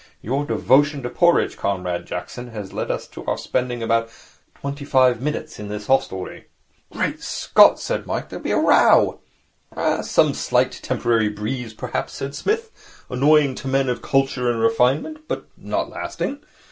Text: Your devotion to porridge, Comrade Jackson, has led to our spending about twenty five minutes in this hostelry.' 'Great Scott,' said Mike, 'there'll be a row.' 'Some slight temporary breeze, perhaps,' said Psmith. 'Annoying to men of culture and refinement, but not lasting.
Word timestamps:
Your 0.23 0.45
devotion 0.45 1.03
to 1.03 1.11
porridge, 1.11 1.57
Comrade 1.57 2.07
Jackson, 2.07 2.47
has 2.47 2.73
led 2.73 2.87
to 3.11 3.23
our 3.25 3.37
spending 3.37 3.83
about 3.83 4.09
twenty 4.55 4.83
five 4.83 5.21
minutes 5.21 5.59
in 5.59 5.67
this 5.67 5.85
hostelry.' 5.85 6.47
'Great 6.91 7.21
Scott,' 7.21 7.79
said 7.79 8.07
Mike, 8.07 8.29
'there'll 8.29 8.41
be 8.43 8.49
a 8.49 8.57
row.' 8.57 9.19
'Some 10.01 10.33
slight 10.33 10.71
temporary 10.71 11.29
breeze, 11.29 11.75
perhaps,' 11.75 12.13
said 12.13 12.33
Psmith. 12.33 12.71
'Annoying 13.11 13.53
to 13.53 13.67
men 13.67 13.89
of 13.89 14.01
culture 14.01 14.49
and 14.49 14.59
refinement, 14.59 15.27
but 15.27 15.47
not 15.55 15.91
lasting. 15.91 16.39